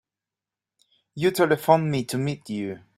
You 1.13 1.29
telephoned 1.29 1.91
me 1.91 2.03
to 2.05 2.17
meet 2.17 2.49
you. 2.49 2.79